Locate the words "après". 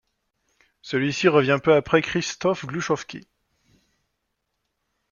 1.75-1.99